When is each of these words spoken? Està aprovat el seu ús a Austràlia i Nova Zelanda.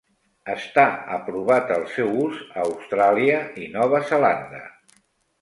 Està 0.51 0.85
aprovat 1.17 1.73
el 1.75 1.85
seu 1.97 2.09
ús 2.23 2.41
a 2.55 2.65
Austràlia 2.71 3.37
i 3.63 3.69
Nova 3.77 4.03
Zelanda. 4.15 4.65